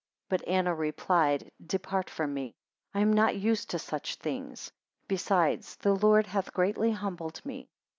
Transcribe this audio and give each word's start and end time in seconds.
4 0.31 0.39
But 0.39 0.47
Anna 0.47 0.73
replied, 0.73 1.51
Depart 1.63 2.09
from 2.09 2.33
me, 2.33 2.55
I 2.91 3.01
am 3.01 3.13
not 3.13 3.35
used 3.37 3.69
to 3.69 3.77
such 3.77 4.15
things; 4.15 4.71
besides, 5.07 5.75
the 5.75 5.93
Lord 5.93 6.25
hath 6.25 6.55
greatly 6.55 6.89
humbled 6.91 7.39
me. 7.45 7.69